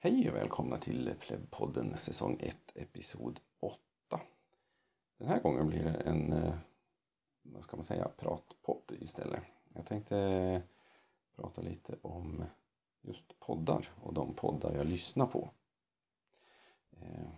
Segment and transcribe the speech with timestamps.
[0.00, 3.78] Hej och välkomna till Plebpodden säsong 1 episod 8.
[5.18, 6.54] Den här gången blir det en, eh,
[7.42, 9.42] vad ska man säga, pratpodd istället.
[9.74, 10.60] Jag tänkte eh,
[11.36, 12.44] prata lite om
[13.00, 15.50] just poddar och de poddar jag lyssnar på.
[16.90, 17.28] Eh,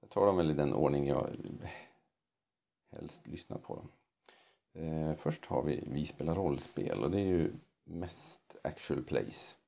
[0.00, 1.30] jag tar dem väl i den ordning jag
[2.92, 3.88] helst lyssnar på dem.
[5.16, 7.52] Först har vi Vi spelar rollspel och det är ju
[7.84, 9.58] mest actual plays.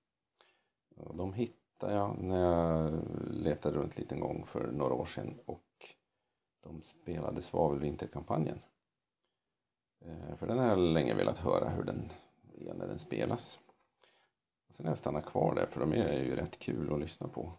[1.14, 5.62] De hittar jag när jag letade runt lite en gång för några år sedan och
[6.62, 8.58] de spelade Svavelvinterkampanjen.
[10.04, 12.12] Eh, för den har jag länge velat höra hur den
[12.58, 13.60] är när den spelas.
[14.70, 17.52] sen har jag stannat kvar där för de är ju rätt kul att lyssna på.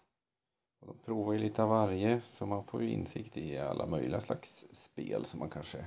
[0.79, 4.21] Och de provar ju lite av varje så man får ju insikt i alla möjliga
[4.21, 5.85] slags spel som man kanske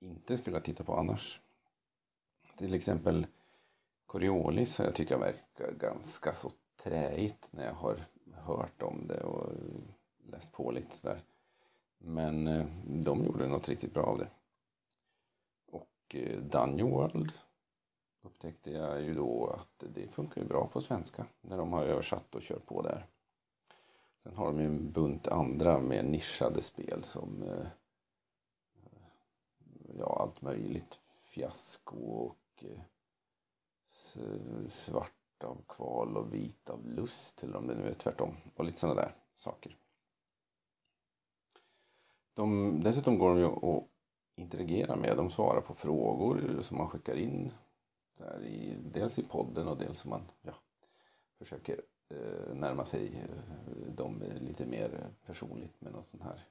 [0.00, 1.40] inte skulle ha tittat på annars.
[2.56, 3.26] Till exempel
[4.06, 9.52] Coriolis jag tycker verkar ganska så träigt när jag har hört om det och
[10.26, 11.22] läst på lite sådär.
[11.98, 14.28] Men eh, de gjorde något riktigt bra av det.
[15.66, 17.32] Och eh, Dungeon World
[18.22, 22.34] upptäckte jag ju då att det funkar ju bra på svenska när de har översatt
[22.34, 23.06] och kört på där.
[24.22, 27.66] Sen har de ju en bunt andra mer nischade spel som eh,
[29.98, 31.00] ja, allt möjligt.
[31.22, 32.80] Fiasko och eh,
[34.68, 38.36] svart av kval och vit av lust eller om det nu är tvärtom.
[38.56, 39.76] Och lite sådana där saker.
[42.34, 43.88] De, dessutom går de ju att
[44.36, 45.16] interagera med.
[45.16, 47.52] De svarar på frågor som man skickar in.
[48.18, 50.54] Där i, dels i podden och dels som man ja,
[51.38, 56.48] försöker eh, närma sig eh, dem lite mer personligt med någon sån här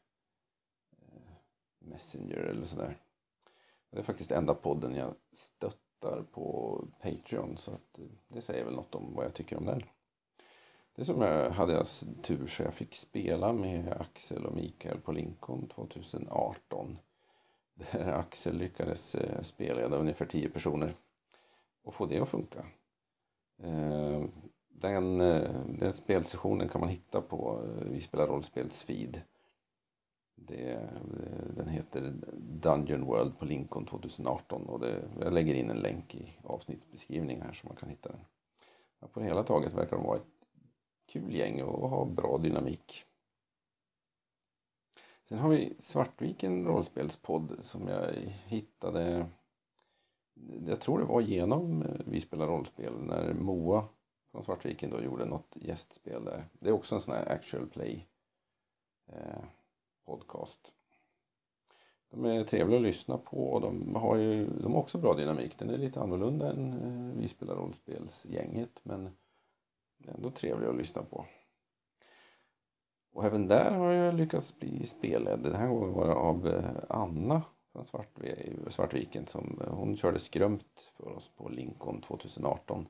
[0.91, 1.33] eh,
[1.79, 2.97] Messenger eller sådär.
[3.89, 5.15] Det är faktiskt enda podden jag
[6.01, 9.83] tittar på Patreon så att det säger väl något om vad jag tycker om den.
[10.95, 11.87] Det som jag hade jag
[12.21, 16.97] tur så jag fick spela med Axel och Mikael på Lincoln 2018.
[17.73, 20.93] Där Axel lyckades eh, spela spelleda ungefär 10 personer
[21.83, 22.65] och få det att funka.
[23.63, 24.23] Eh,
[24.69, 29.21] den, eh, den spelsessionen kan man hitta på Vi spelar rollspel Svid.
[30.47, 30.89] Det,
[31.55, 36.37] den heter Dungeon World på Lincoln 2018 och det, jag lägger in en länk i
[36.43, 38.21] avsnittsbeskrivningen här så man kan hitta den.
[39.11, 40.47] på det hela taget verkar de vara ett
[41.11, 43.05] kul gäng och ha bra dynamik.
[45.29, 48.13] Sen har vi Svartviken rollspelspodd som jag
[48.45, 49.29] hittade
[50.65, 53.85] jag tror det var genom eh, Vi spelar rollspel när Moa
[54.31, 56.45] från Svartviken då gjorde något gästspel där.
[56.53, 58.07] Det är också en sån här actual play
[59.07, 59.43] eh,
[60.11, 60.73] podcast.
[62.11, 65.57] De är trevliga att lyssna på och de har ju de har också bra dynamik.
[65.57, 69.09] Den är lite annorlunda än eh, Vi spelar rollspelsgänget men
[70.07, 71.25] ändå trevlig att lyssna på.
[73.13, 75.39] Och även där har jag lyckats bli spelledd.
[75.43, 77.85] Den här gången var det av eh, Anna från
[78.67, 82.87] Svartviken som eh, hon körde skrömt för oss på Lincoln 2018.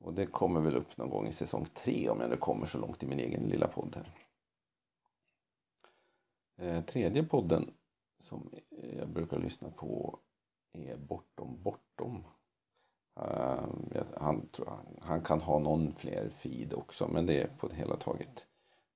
[0.00, 2.78] Och det kommer väl upp någon gång i säsong tre om jag nu kommer så
[2.78, 4.23] långt i min egen lilla podd här.
[6.56, 7.70] Eh, tredje podden
[8.18, 8.50] som
[8.98, 10.18] jag brukar lyssna på
[10.72, 12.24] är Bortom Bortom
[13.20, 14.48] eh, han,
[15.00, 18.46] han kan ha någon fler feed också men det är på det hela taget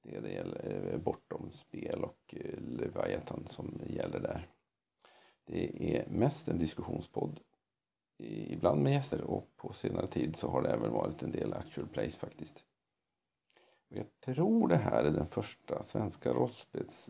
[0.02, 4.48] det det gäller eh, bortom spel och Leviathan som gäller där.
[5.44, 7.40] Det är mest en diskussionspodd.
[8.22, 11.88] Ibland med gäster och på senare tid så har det även varit en del actual
[11.88, 12.64] plays faktiskt.
[13.90, 16.32] Och jag tror det här är den första svenska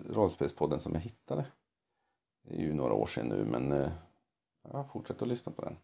[0.09, 1.47] rollspelspodden som jag hittade.
[2.43, 3.93] Det är ju några år sedan nu men eh,
[4.62, 5.77] jag ja, fortsätt att lyssna på den.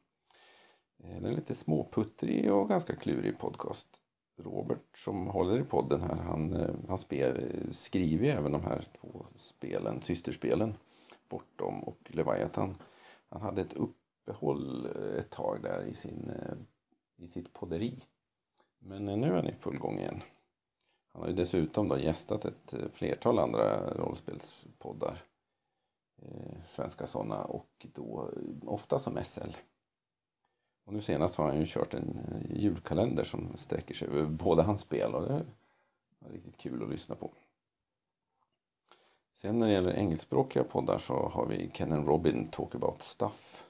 [0.99, 4.01] Eh, den det är lite småputtrig och ganska klurig podcast.
[4.37, 8.85] Robert som håller i podden här, han, eh, han spel, skriver ju även de här
[9.01, 10.75] två spelen, systerspelen,
[11.29, 12.77] Bortom och Leviathan.
[13.29, 14.87] Han hade ett uppehåll
[15.19, 16.33] ett tag där i, sin,
[17.17, 18.05] i sitt podderi.
[18.79, 20.23] Men nu är han i full gång igen.
[21.15, 25.23] Han har ju dessutom då gästat ett eh, flertal andra rollspelspoddar.
[26.23, 29.51] Eh, svenska sådana och då eh, ofta som SL.
[30.85, 32.19] Och nu senast har han ju kört en
[32.51, 37.15] julkalender som sträcker sig över båda hans spel och det är riktigt kul att lyssna
[37.15, 37.31] på.
[39.35, 43.65] Sen när det gäller engelskspråkiga poddar så har vi Ken and Robin Talk About Stuff.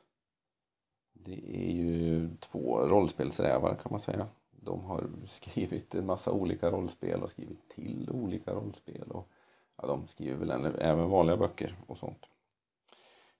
[1.12, 4.28] Det är ju två rollspelsrävar kan man säga.
[4.64, 9.10] De har skrivit en massa olika rollspel och skrivit till olika rollspel.
[9.10, 9.28] Och,
[9.76, 12.26] ja, de skriver väl även vanliga böcker och sånt.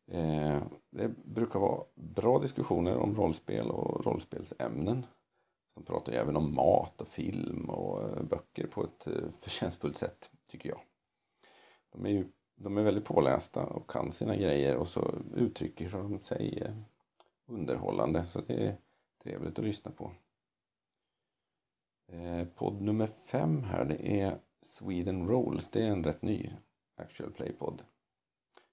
[0.07, 5.07] Eh, det brukar vara bra diskussioner om rollspel och rollspelsämnen.
[5.75, 9.97] De pratar ju även om mat och film och eh, böcker på ett eh, förtjänstfullt
[9.97, 10.81] sätt, tycker jag.
[11.93, 16.21] De är ju de är väldigt pålästa och kan sina grejer och så uttrycker de
[16.23, 16.73] sig
[17.47, 18.77] underhållande så det är
[19.23, 20.13] trevligt att lyssna på.
[22.15, 25.69] Eh, podd nummer fem här det är Sweden Rolls.
[25.69, 26.51] Det är en rätt ny
[26.97, 27.83] actual play-podd.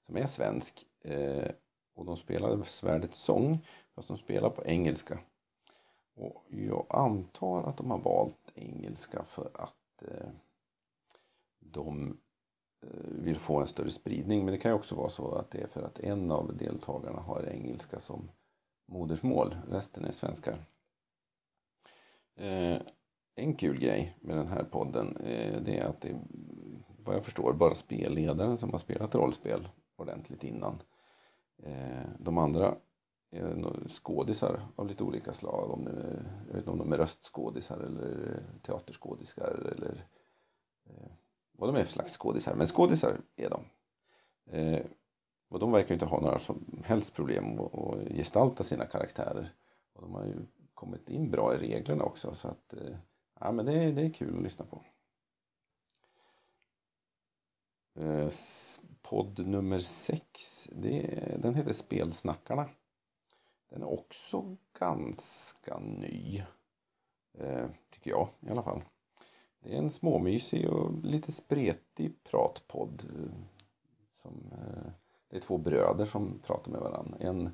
[0.05, 0.85] Som är svensk.
[1.01, 1.51] Eh,
[1.95, 3.65] och de spelar Svärdets sång
[3.95, 5.19] fast de spelar på engelska.
[6.15, 10.29] Och jag antar att de har valt engelska för att eh,
[11.59, 12.17] de
[12.83, 14.45] eh, vill få en större spridning.
[14.45, 17.21] Men det kan ju också vara så att det är för att en av deltagarna
[17.21, 18.29] har engelska som
[18.85, 19.55] modersmål.
[19.69, 20.65] Resten är svenskar.
[22.35, 22.81] Eh,
[23.35, 26.19] en kul grej med den här podden eh, det är att det är
[27.05, 30.81] vad jag förstår bara spelledaren som har spelat rollspel ordentligt innan.
[31.63, 32.75] Eh, de andra
[33.31, 35.71] är skådisar av lite olika slag.
[35.71, 40.05] Om det, jag vet inte om de är röstskådisar eller eh, teaterskådisar eller
[40.89, 41.11] eh,
[41.51, 42.55] vad de är för slags skådisar.
[42.55, 43.63] Men skådisar är de.
[44.57, 44.85] Eh,
[45.49, 49.53] och de verkar inte ha några som helst problem att gestalta sina karaktärer.
[49.93, 52.95] Och de har ju kommit in bra i reglerna också så att eh,
[53.41, 54.81] ja, men det, är, det är kul att lyssna på.
[57.95, 58.29] Eh,
[59.01, 62.69] podd nummer sex, det, den heter Spelsnackarna.
[63.69, 66.43] Den är också ganska ny.
[67.37, 68.81] Eh, tycker jag i alla fall.
[69.59, 73.03] Det är en småmysig och lite spretig pratpodd.
[73.15, 73.31] Eh,
[74.21, 74.91] som eh,
[75.29, 77.17] det är två bröder som pratar med varandra.
[77.19, 77.49] En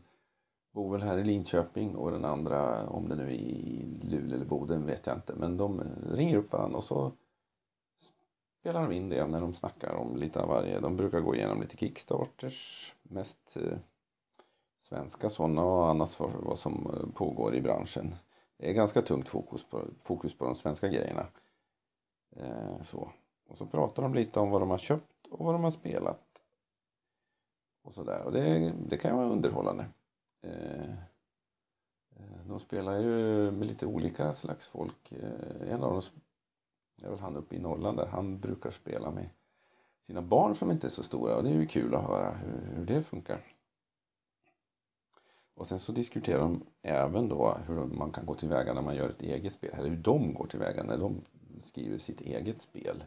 [0.72, 4.46] bor väl här i Linköping och den andra, om det nu är i Luleå eller
[4.46, 5.34] Boden vet jag inte.
[5.36, 7.12] Men de ringer upp varandra och så
[8.60, 10.80] spelar de in det när de snackar om lite av varje.
[10.80, 13.78] De brukar gå igenom lite Kickstarters, mest eh,
[14.80, 18.16] svenska sådana och annars vad, vad som eh, pågår i branschen.
[18.58, 21.28] Det är ganska tungt fokus på, fokus på de svenska grejerna.
[22.36, 23.12] Eh, så.
[23.50, 26.24] Och så pratar de lite om vad de har köpt och vad de har spelat.
[27.84, 28.24] Och sådär.
[28.24, 29.86] Och det, det kan vara underhållande.
[30.42, 30.90] Eh,
[32.16, 35.12] eh, de spelar ju med lite olika slags folk.
[35.12, 36.02] Eh, en av dem
[37.04, 38.06] är väl han uppe i Norrland där.
[38.06, 39.30] Han brukar spela med
[40.02, 41.36] sina barn som inte är så stora.
[41.36, 43.44] Och det är ju kul att höra hur, hur det funkar.
[45.54, 49.10] Och sen så diskuterar de även då hur man kan gå tillväga när man gör
[49.10, 49.74] ett eget spel.
[49.74, 51.22] Eller hur de går tillväga när de
[51.66, 53.04] skriver sitt eget spel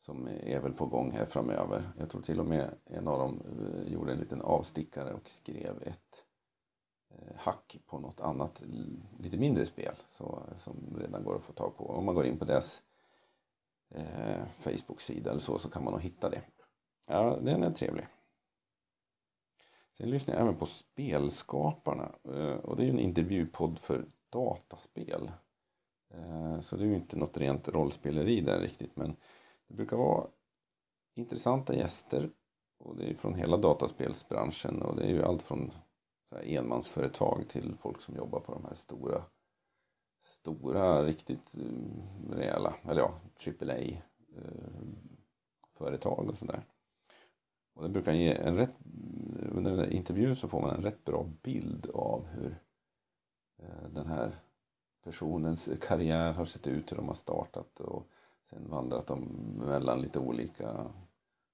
[0.00, 1.92] som är väl på gång här framöver.
[1.98, 3.42] Jag tror till och med en av dem
[3.86, 6.24] gjorde en liten avstickare och skrev ett
[7.18, 8.62] Eh, hack på något annat
[9.18, 11.90] lite mindre spel så, som redan går att få tag på.
[11.90, 12.82] Om man går in på deras
[13.90, 16.42] eh, Facebook-sida eller så så kan man nog hitta det.
[17.08, 18.06] Ja, den är trevlig.
[19.92, 25.30] Sen lyssnar jag även på Spelskaparna eh, och det är ju en intervjupodd för dataspel.
[26.14, 29.16] Eh, så det är ju inte något rent rollspeleri där riktigt men
[29.68, 30.26] det brukar vara
[31.14, 32.30] intressanta gäster
[32.78, 35.72] och det är från hela dataspelsbranschen och det är ju allt från
[36.42, 39.24] enmansföretag till folk som jobbar på de här stora
[40.20, 41.64] stora, riktigt eh,
[42.36, 46.62] rejäla, eller ja, AAA-företag eh, och sådär.
[47.74, 48.74] Och det brukar ge en rätt,
[49.52, 52.56] under den där intervjun så får man en rätt bra bild av hur
[53.62, 54.34] eh, den här
[55.04, 58.06] personens karriär har sett ut, hur de har startat och
[58.52, 59.18] Sen vandrat de
[59.58, 60.86] mellan lite olika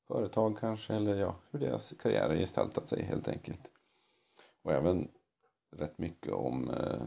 [0.07, 3.71] företag kanske eller ja, hur deras karriär har gestaltat sig helt enkelt.
[4.63, 5.09] Och även
[5.71, 7.03] rätt mycket om eh,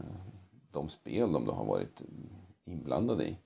[0.70, 2.02] de spel de har varit
[2.64, 3.38] inblandade i.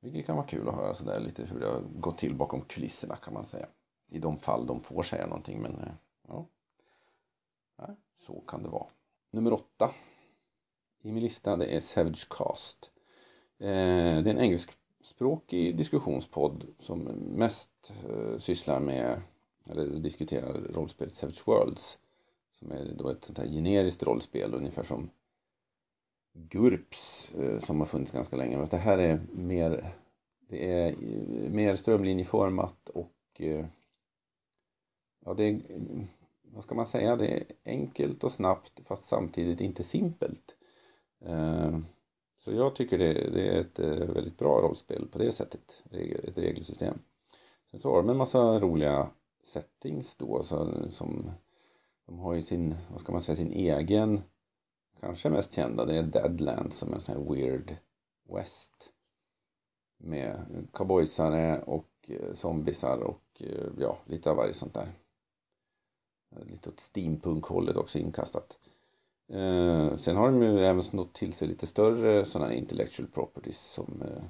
[0.00, 3.16] Vilket kan vara kul att höra sådär lite hur det har gått till bakom kulisserna
[3.16, 3.66] kan man säga.
[4.08, 5.92] I de fall de får säga någonting men eh,
[6.28, 6.46] ja,
[7.76, 8.86] ja så kan det vara.
[9.30, 9.90] Nummer åtta
[11.02, 12.90] i min lista det är Savage Cast.
[13.58, 16.98] Eh, det är en engelskspråkig diskussionspodd som
[17.36, 17.92] mest
[18.38, 19.22] sysslar med
[19.70, 21.98] eller diskuterar rollspelet Savage Worlds.
[22.54, 25.10] Som är då ett sånt här generiskt rollspel ungefär som
[26.34, 28.56] GURPS eh, som har funnits ganska länge.
[28.56, 29.94] Men det här är mer,
[30.48, 33.66] det är eh, mer strömlinjeformat och eh,
[35.24, 35.60] ja, det är,
[36.42, 40.56] vad ska man säga, det är enkelt och snabbt fast samtidigt inte simpelt.
[42.36, 45.82] Så jag tycker det, det, är ett väldigt bra rollspel på det sättet,
[46.22, 46.98] ett regelsystem.
[47.70, 49.10] Sen så har de en massa roliga
[49.44, 51.30] settings då så, som
[52.06, 54.22] de har ju sin, vad ska man säga, sin egen,
[55.00, 57.76] kanske mest kända, det är Deadland som är en sån här weird
[58.28, 58.90] west.
[59.96, 64.88] Med cowboysare och eh, zombisar och eh, ja, lite av varje sånt där.
[66.46, 68.58] Lite åt steampunk-hållet också inkastat.
[69.28, 74.02] Eh, sen har de ju även snott till sig lite större sådana intellectual properties som
[74.02, 74.22] eh,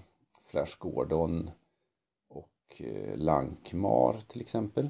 [0.47, 1.50] Flash Gordon
[2.28, 4.88] och eh, Lankmar till exempel.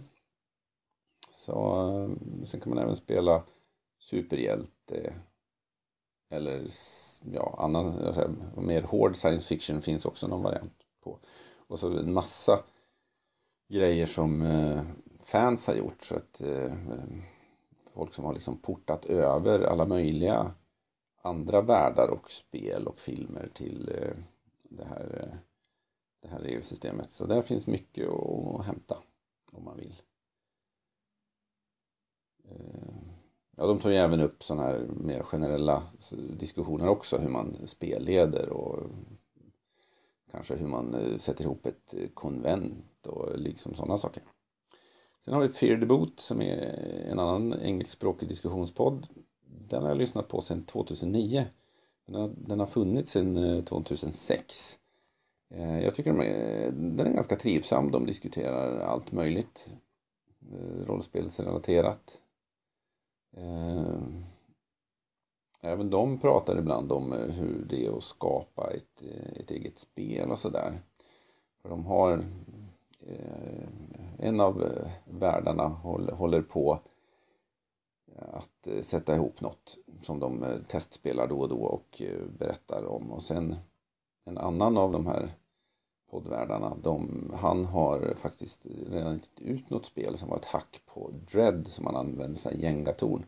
[1.45, 3.43] Så, eh, sen kan man även spela
[3.99, 5.15] superhjälte
[6.31, 6.67] eller
[7.33, 11.19] ja, annan, säga, mer hård science fiction finns också någon variant på.
[11.67, 12.65] Och så en massa
[13.69, 14.83] grejer som eh,
[15.19, 16.03] fans har gjort.
[16.03, 16.75] Så att eh,
[17.95, 20.55] folk som har liksom portat över alla möjliga
[21.23, 24.17] andra världar och spel och filmer till eh,
[24.63, 25.37] det här, eh,
[26.23, 27.13] det här regelsystemet.
[27.13, 28.97] Så där finns mycket att hämta
[29.53, 29.95] om man vill.
[32.51, 32.95] Eh,
[33.57, 35.83] ja, de tar ju även upp sådana här mer generella
[36.39, 38.91] diskussioner också, hur man spelleder och
[40.31, 44.23] kanske hur man eh, sätter ihop ett eh, konvent och liksom sådana saker.
[45.25, 46.57] Sen har vi Fear the Boot som är
[47.11, 49.07] en annan engelskspråkig diskussionspodd.
[49.69, 51.45] Den har jag lyssnat på sedan 2009.
[52.07, 54.79] Den har, den har funnits sedan 2006.
[55.83, 57.91] Jag tycker de är, den är ganska trivsam.
[57.91, 59.73] De diskuterar allt möjligt.
[60.87, 62.21] Rollspelsrelaterat.
[63.37, 64.03] Eh,
[65.61, 69.79] även de pratar ibland om eh, hur det är att skapa ett, eh, ett eget
[69.79, 70.81] spel och sådär.
[71.63, 72.25] För de har
[74.19, 74.69] en av
[75.05, 75.69] världarna
[76.13, 76.79] håller på
[78.17, 82.03] att sätta ihop något som de testspelar då och då och
[82.39, 83.13] berättar om.
[83.13, 83.57] Och sen
[84.25, 85.31] en annan av de här
[86.11, 91.11] poddvärdarna, de, han har faktiskt redan gett ut något spel som var ett hack på
[91.33, 93.27] Dread som han använde, sig gängatorn.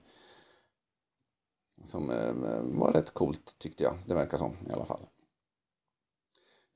[1.85, 5.07] Som eh, var rätt coolt tyckte jag, det verkar som i alla fall.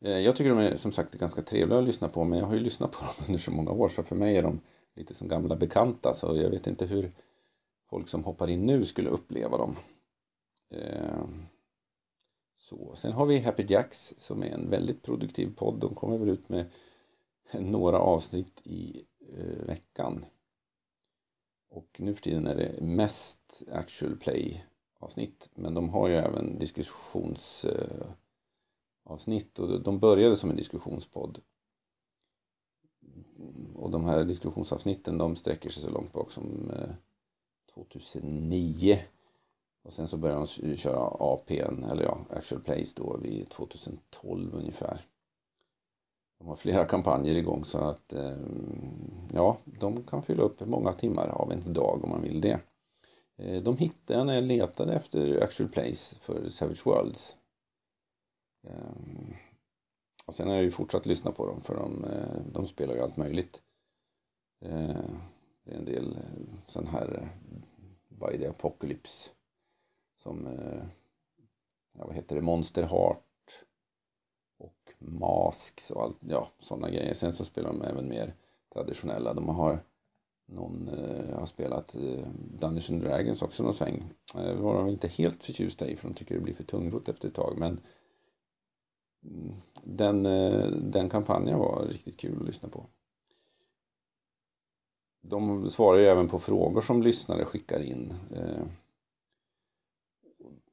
[0.04, 2.54] Eh, jag tycker de är som sagt ganska trevliga att lyssna på men jag har
[2.54, 4.61] ju lyssnat på dem under så många år så för mig är de
[4.95, 7.12] lite som gamla bekanta så jag vet inte hur
[7.90, 9.76] folk som hoppar in nu skulle uppleva dem.
[10.75, 11.25] Eh,
[12.71, 12.95] så.
[12.95, 15.81] Sen har vi Happy Jacks som är en väldigt produktiv podd.
[15.81, 16.71] De kommer väl ut med
[17.53, 19.05] några avsnitt i
[19.37, 20.25] eh, veckan.
[21.71, 24.65] Och nu för tiden är det mest actual play
[24.99, 31.39] avsnitt men de har ju även diskussionsavsnitt eh, och de började som en diskussionspodd.
[33.75, 36.91] Och de här diskussionsavsnitten de sträcker sig så långt bak som eh,
[37.75, 38.99] 2009.
[39.83, 45.07] Och sen så började de köra APN, eller ja, Actual Plays då vid 2012 ungefär.
[46.39, 48.37] De har flera kampanjer igång så att eh,
[49.33, 52.61] ja, de kan fylla upp många timmar av ens dag om man vill det.
[53.37, 57.37] Eh, de hittade jag när jag letade efter Actual Plays för Savage Worlds.
[58.67, 59.35] Eh,
[60.27, 63.01] och sen har jag ju fortsatt lyssna på dem för de, eh, de spelar ju
[63.01, 63.63] allt möjligt.
[64.65, 65.05] Eh,
[65.65, 66.19] det är en del
[66.67, 67.29] sån här
[68.09, 69.31] By the Apocalypse
[70.23, 70.83] som, eh,
[71.93, 73.65] ja vad heter det, Monster Heart
[74.59, 77.15] och Masks och allt, ja sådana grejer.
[77.15, 78.35] Sen så spelar de även mer
[78.73, 79.35] traditionella.
[79.35, 79.85] De har
[80.47, 84.11] någon eh, har spelat eh, Dungeons and Dragons också någon sväng.
[84.35, 87.29] Det var de inte helt förtjusta i för de tycker det blir för tungrot efter
[87.29, 87.81] ett tag men
[89.25, 92.87] mm, den, eh, den kampanjen var riktigt kul att lyssna på.
[95.23, 98.15] De svarar ju även på frågor som lyssnare skickar in.
[98.35, 98.67] Eh,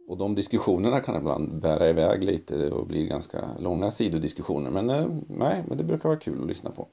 [0.08, 4.72] och de diskussionerna kan ibland bära iväg lite och bli ganska långa sidodiskussioner.
[4.72, 6.88] Men eh, nej, men det brukar vara kul att lyssna på.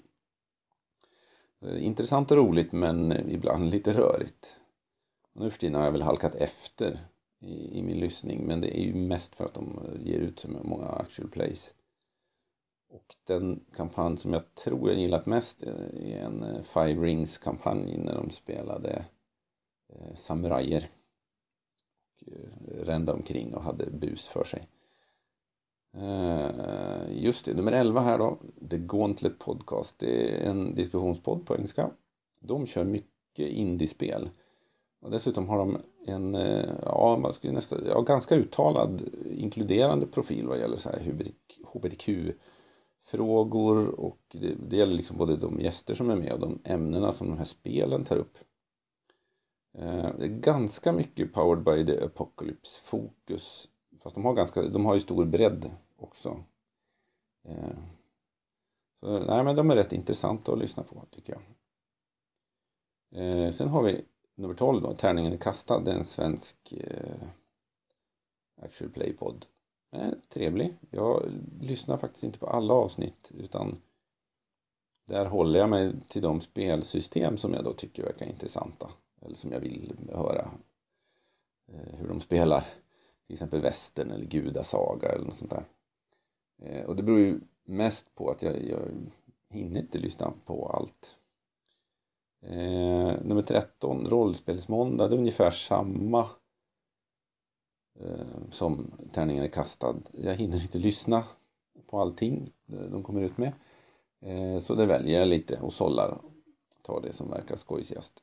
[1.64, 4.56] Eh, intressant och roligt men ibland lite rörigt.
[5.32, 7.00] Nu för tiden har jag väl halkat efter
[7.40, 8.46] i, i, min lyssning.
[8.46, 11.74] Men det är ju mest för att de eh, ger ut så många actual plays.
[12.90, 18.30] Och den kampanj som jag tror jag gillat mest är en Five Rings-kampanj när de
[18.30, 19.04] spelade
[19.92, 20.90] eh, samurajer.
[22.26, 24.68] Eh, Rände omkring och hade bus för sig.
[25.96, 26.50] Eh,
[27.10, 28.38] just det, nummer 11 här då.
[28.70, 29.98] The Gauntlet Podcast.
[29.98, 31.90] Det är en diskussionspodd på engelska.
[32.40, 34.30] De kör mycket indiespel.
[35.02, 40.46] Och dessutom har de en eh, ja, man skulle nästa, ja, ganska uttalad inkluderande profil
[40.46, 41.00] vad gäller så här
[41.74, 47.12] hbtq-frågor och det, det gäller liksom både de gäster som är med och de ämnena
[47.12, 48.38] som de här spelen tar upp.
[49.78, 53.68] Eh, det är ganska mycket Powered by the Apocalypse fokus.
[54.00, 56.44] Fast de har, ganska, de har ju stor bredd också.
[57.48, 57.78] Eh,
[59.00, 61.42] så, nej, men de är rätt intressanta att lyssna på tycker jag.
[63.22, 64.04] Eh, sen har vi
[64.34, 65.80] nummer 12 då, Tärningen är kastad.
[65.80, 66.74] Det är en svensk
[68.62, 69.46] actual play-podd.
[70.28, 70.76] Trevlig.
[70.90, 71.22] Jag
[71.60, 73.76] lyssnar faktiskt inte på alla avsnitt utan
[75.06, 78.90] där håller jag mig till de spelsystem som jag då tycker verkar intressanta.
[79.24, 80.50] Eller som jag vill höra
[81.72, 82.60] eh, hur de spelar
[83.26, 85.64] till exempel västern eller gudasaga eller något sånt där.
[86.58, 88.80] Eh, och det beror ju mest på att jag, jag
[89.50, 91.16] hinner inte lyssna på allt.
[92.42, 96.26] Eh, nummer 13, Rollspelsmåndag, det är ungefär samma
[98.00, 99.96] eh, som Tärningen är kastad.
[100.12, 101.24] Jag hinner inte lyssna
[101.86, 103.52] på allting eh, de kommer ut med.
[104.20, 106.20] Eh, så det väljer jag lite och sållar.
[106.82, 108.22] Tar det som verkar skojsigast.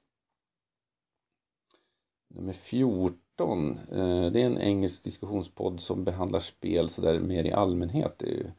[2.36, 3.80] Nummer 14.
[3.92, 8.16] Eh, det är en engelsk diskussionspodd som behandlar spel sådär mer i allmänhet.
[8.18, 8.54] Det är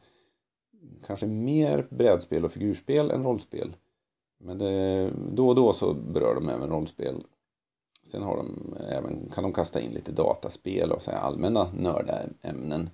[1.05, 3.75] kanske mer brädspel och figurspel än rollspel.
[4.39, 7.23] Men det, då och då så berör de även rollspel.
[8.03, 12.89] Sen har de även, kan de kasta in lite dataspel och så allmänna nördämnen.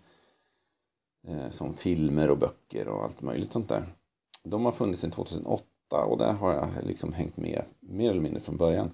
[1.27, 3.85] Eh, som filmer och böcker och allt möjligt sånt där.
[4.43, 5.65] De har funnits sedan 2008
[6.05, 8.91] och där har jag liksom hängt med mer eller mindre från början.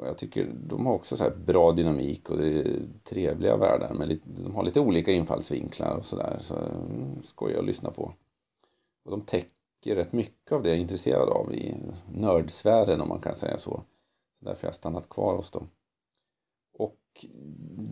[0.00, 3.94] Och jag tycker de har också så bra dynamik och det är trevliga världar.
[3.94, 6.38] Men lite, de har lite olika infallsvinklar och sådär.
[6.40, 6.62] Så, där,
[7.22, 8.12] så skojar att lyssna på.
[9.04, 11.76] Och de täcker rätt mycket av det jag är intresserad av i
[12.14, 13.82] nördsfären om man kan säga så.
[14.38, 15.68] Så därför har jag stannat kvar hos dem.
[16.78, 17.26] Och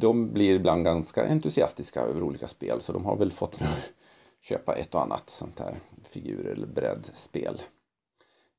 [0.01, 4.45] de blir ibland ganska entusiastiska över olika spel så de har väl fått mig att
[4.45, 7.63] köpa ett och annat sånt här figur eller breddspel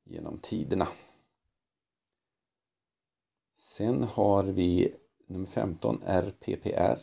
[0.04, 0.86] genom tiderna.
[3.70, 4.94] Sen har vi
[5.26, 6.98] nummer 15 RPPR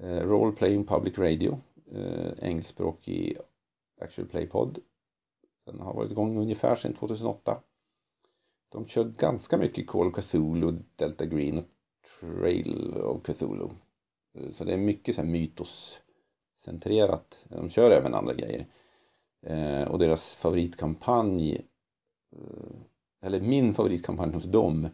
[0.00, 1.60] eh, Role Playing Public Radio
[1.92, 3.36] eh, engelskspråkig
[4.00, 4.78] Actual Play Pod.
[5.66, 7.60] Den har varit igång ungefär sedan 2008.
[8.68, 11.64] De kör ganska mycket Call of Cthulhu, Delta Green och
[12.20, 13.68] Trail of Cthulhu.
[14.34, 17.46] Eh, så det är mycket så här mytoscentrerat.
[17.48, 18.66] De kör även andra grejer.
[19.88, 21.66] Och deras favoritkampanj,
[23.22, 24.88] eller min favoritkampanj hos dem,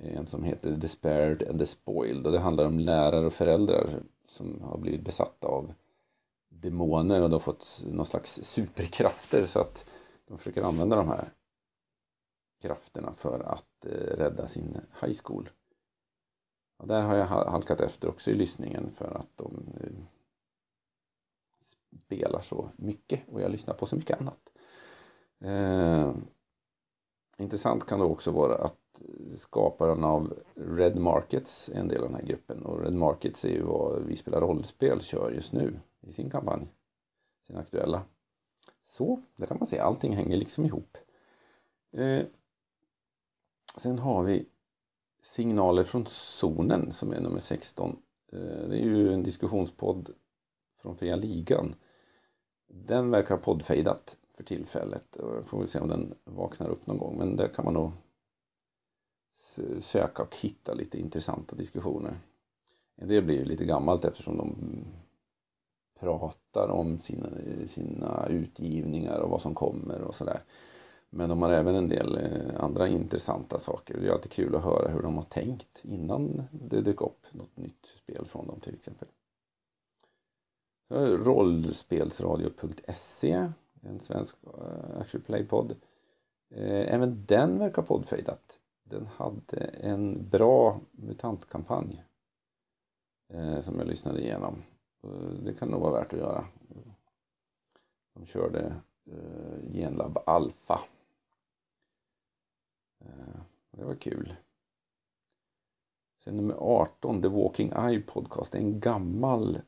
[0.00, 2.26] Eh, en som heter Despaired and the Spoiled.
[2.26, 3.88] Och det handlar om lärare och föräldrar
[4.26, 5.72] som har blivit besatta av
[6.48, 9.90] demoner och de har fått någon slags superkrafter så att
[10.26, 11.32] de försöker använda de här
[12.62, 15.48] krafterna för att eh, rädda sin high school.
[16.78, 19.90] Och där har jag halkat efter också i lyssningen för att de eh,
[21.60, 24.52] spelar så mycket och jag lyssnar på så mycket annat.
[27.40, 29.02] Intressant kan det också vara att
[29.34, 33.48] skaparen av Red Markets är en del av den här gruppen och Red Markets är
[33.48, 36.68] ju vad Vi spelar rollspel kör just nu i sin kampanj,
[37.46, 38.02] sin aktuella.
[38.82, 40.98] Så, där kan man se, allting hänger liksom ihop.
[41.92, 42.22] Eh,
[43.76, 44.46] sen har vi
[45.22, 47.96] Signaler från zonen som är nummer 16.
[48.32, 50.10] Eh, det är ju en diskussionspodd
[50.82, 51.74] från Fria Ligan.
[52.68, 55.16] Den verkar ha poddfejdat för tillfället.
[55.16, 57.18] och Får väl se om den vaknar upp någon gång.
[57.18, 57.90] Men där kan man nog
[59.80, 62.18] söka och hitta lite intressanta diskussioner.
[62.96, 64.56] Det blir ju lite gammalt eftersom de
[66.00, 67.28] pratar om sina,
[67.66, 70.42] sina utgivningar och vad som kommer och sådär.
[71.10, 74.00] Men de har även en del eh, andra intressanta saker.
[74.00, 77.56] Det är alltid kul att höra hur de har tänkt innan det dök upp något
[77.56, 79.08] nytt spel från dem till exempel.
[81.24, 85.76] Rollspelsradio.se, en svensk eh, actionplay-podd.
[86.50, 88.60] Eh, även den verkar poddfejdat.
[88.82, 92.04] Den hade en bra mutantkampanj
[93.32, 94.62] eh, som jag lyssnade igenom.
[95.42, 96.44] Det kan nog vara värt att göra.
[98.14, 98.74] De körde
[99.72, 100.80] Genlab Alpha
[103.80, 104.34] det var kul.
[106.18, 108.54] Sen nummer 18, The Walking Eye Podcast.
[108.54, 109.60] En gammal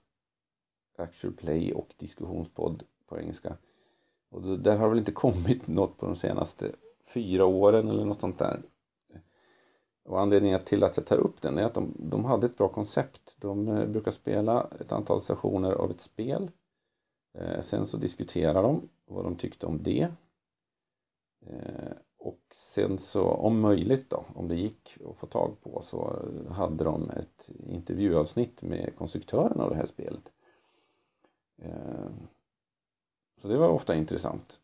[0.98, 3.56] actual play och diskussionspodd på engelska.
[4.32, 6.72] Och där har väl inte kommit något på de senaste
[7.14, 8.62] fyra åren eller något sånt där.
[10.04, 12.68] Och anledningen till att jag tar upp den är att de, de hade ett bra
[12.68, 13.36] koncept.
[13.38, 16.50] De eh, brukar spela ett antal stationer av ett spel.
[17.38, 20.08] Eh, sen så diskuterar de vad de tyckte om det.
[21.46, 26.28] Eh, och sen så om möjligt då, om det gick att få tag på så
[26.48, 30.32] hade de ett intervjuavsnitt med konstruktören av det här spelet.
[31.62, 32.10] Eh,
[33.42, 34.60] så det var ofta intressant.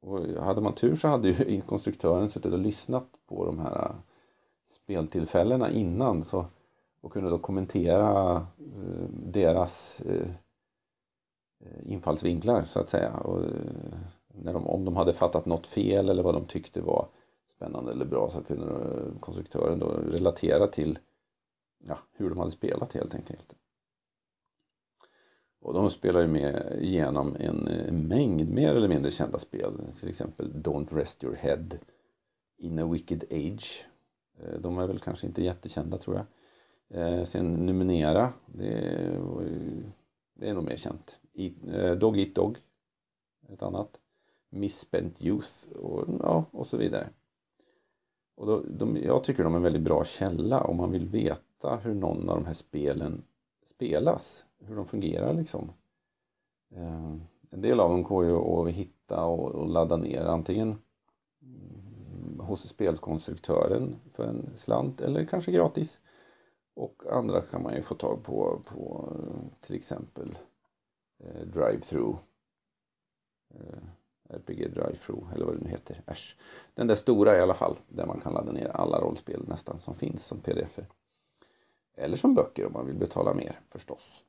[0.00, 3.94] Och hade man tur så hade ju konstruktören suttit och lyssnat på de här äh,
[4.66, 6.46] speltillfällena innan så,
[7.00, 10.26] och kunde då kommentera eh, deras eh,
[11.82, 13.12] infallsvinklar så att säga.
[13.12, 13.44] Och
[14.28, 17.08] när de, om de hade fattat något fel eller vad de tyckte var
[17.50, 18.66] spännande eller bra så kunde
[19.20, 20.98] konstruktören då relatera till
[21.84, 23.54] ja, hur de hade spelat helt enkelt.
[25.68, 29.72] Och de spelar ju med genom en eh, mängd mer eller mindre kända spel.
[30.00, 31.66] Till exempel Don't Rest Your Head,
[32.58, 33.86] In a Wicked Age.
[34.40, 36.26] Eh, de är väl kanske inte jättekända tror jag.
[37.00, 38.70] Eh, sen Numenera, det,
[40.34, 41.20] det är nog mer känt.
[42.00, 42.58] Dog Eat Dog,
[43.48, 43.90] ett annat.
[44.50, 47.08] Misspent Youth och, ja, och så vidare.
[48.36, 51.76] Och då, de, jag tycker de är en väldigt bra källa om man vill veta
[51.76, 53.22] hur någon av de här spelen
[53.68, 54.46] spelas.
[54.58, 55.72] Hur de fungerar liksom.
[56.74, 57.14] Eh,
[57.50, 60.78] en del av dem går ju att hitta och, och ladda ner antingen
[61.42, 66.00] mm, hos spelkonstruktören för en slant eller kanske gratis.
[66.74, 70.38] Och andra kan man ju få tag på på eh, till exempel
[71.24, 72.18] eh, Drive-Through.
[73.54, 73.82] Eh,
[74.30, 76.02] RPG Drive-Through eller vad det nu heter.
[76.06, 76.36] Äsch.
[76.74, 79.94] Den där stora i alla fall där man kan ladda ner alla rollspel nästan som
[79.94, 80.84] finns som pdf -er.
[81.98, 84.24] Eller som böcker om man vill betala mer förstås.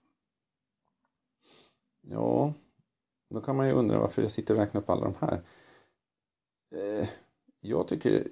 [2.01, 2.53] Ja,
[3.29, 5.41] då kan man ju undra varför jag sitter och räknar upp alla de här.
[6.71, 7.09] Eh,
[7.59, 8.27] jag tycker,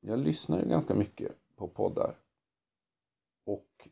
[0.00, 2.14] jag lyssnar ju ganska mycket på poddar.
[3.44, 3.88] Och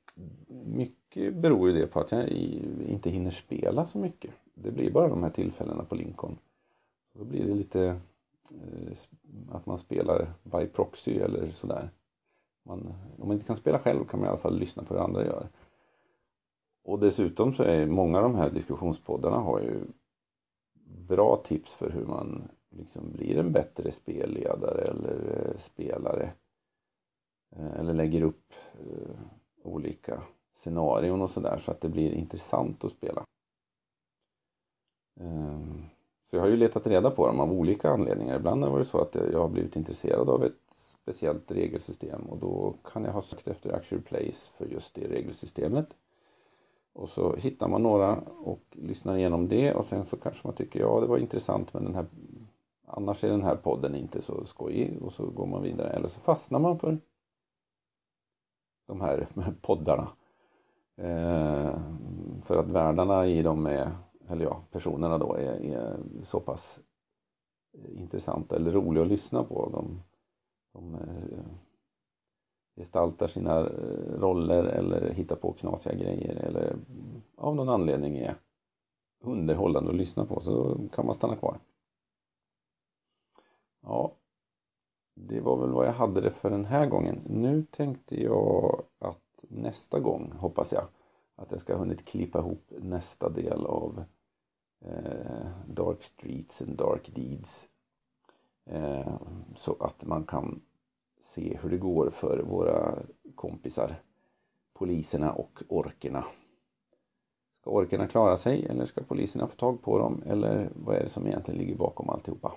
[0.65, 4.31] mycket beror ju det på att jag inte hinner spela så mycket.
[4.55, 6.39] Det blir bara de här tillfällena på Lincoln.
[7.13, 8.01] Så då blir det lite
[8.51, 8.93] eh,
[9.51, 11.91] att man spelar by proxy eller sådär.
[12.63, 15.01] Man, om man inte kan spela själv kan man i alla fall lyssna på hur
[15.01, 15.49] andra gör.
[16.85, 19.81] Och dessutom så är många av de här diskussionspoddarna har ju
[21.09, 26.31] bra tips för hur man liksom blir en bättre spelledare eller eh, spelare.
[27.57, 29.15] Eh, eller lägger upp eh,
[29.63, 30.23] olika
[30.53, 33.25] scenarion och sådär så att det blir intressant att spela
[36.33, 38.37] så jag har ju letat reda på dem av olika anledningar.
[38.37, 42.39] Ibland har det varit så att jag har blivit intresserad av ett speciellt regelsystem och
[42.39, 45.87] då kan jag ha sökt efter actual place för just det regelsystemet.
[46.93, 50.81] Och så hittar man några och lyssnar igenom det och sen så kanske man tycker
[50.81, 52.07] ja det var intressant men den här
[52.87, 55.91] annars är den här podden inte så skojig och så går man vidare.
[55.91, 56.99] Eller så fastnar man för
[58.87, 59.27] de här
[59.63, 60.09] poddarna.
[60.97, 61.81] Eh,
[62.43, 63.91] för att världarna i dem är,
[64.29, 66.81] eller ja, personerna då är, är så pass
[67.89, 69.69] intressanta eller roliga att lyssna på.
[69.73, 70.03] De,
[70.73, 71.45] de eh,
[72.77, 76.77] gestaltar sina eh, roller eller hittar på knasiga grejer eller
[77.37, 78.35] av någon anledning är
[79.23, 81.59] underhållande att lyssna på så då kan man stanna kvar.
[83.83, 84.13] Ja,
[85.15, 87.21] det var väl vad jag hade det för den här gången.
[87.27, 90.85] Nu tänkte jag att nästa gång, hoppas jag,
[91.37, 94.05] att jag ska ha hunnit klippa ihop nästa del av
[94.85, 97.69] eh, Dark Streets and Dark Deeds.
[98.67, 99.17] Eh,
[99.55, 100.63] så att man kan
[101.21, 102.99] se hur det går för våra
[103.35, 103.95] kompisar,
[104.73, 106.25] poliserna och orkerna.
[107.53, 111.09] Ska orkerna klara sig eller ska poliserna få tag på dem eller vad är det
[111.09, 112.53] som egentligen ligger bakom alltihopa?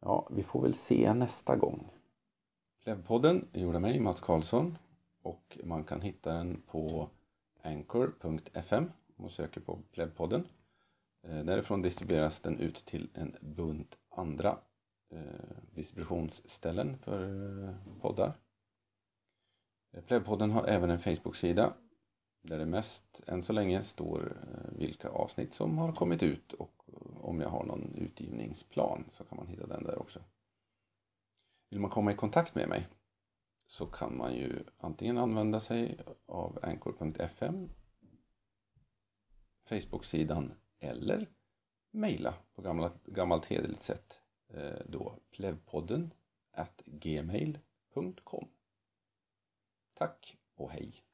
[0.00, 1.90] Ja, vi får väl se nästa gång.
[2.82, 4.78] Plevpodden är gjord av mig, Mats Karlsson.
[5.22, 7.08] Och man kan hitta den på
[7.62, 8.84] anchor.fm
[9.20, 10.48] om man söker på Plevpodden.
[11.22, 14.58] Eh, därifrån distribueras den ut till en bunt andra
[15.12, 15.20] eh,
[15.74, 17.22] distributionsställen för
[17.64, 18.32] eh, poddar.
[20.06, 21.74] Plevpodden har även en Facebook-sida
[22.42, 24.36] där det mest än så länge står
[24.78, 26.84] vilka avsnitt som har kommit ut och
[27.20, 30.20] om jag har någon utgivningsplan så kan man hitta den där också.
[31.70, 32.88] Vill man komma i kontakt med mig
[33.70, 37.68] så kan man ju antingen använda sig av anchor.fm
[39.68, 41.28] Facebook-sidan eller
[41.90, 46.14] mejla på gammalt, gammalt hederligt sätt eh, då plevpodden
[46.52, 48.48] at gmail.com
[49.94, 51.09] Tack och hej!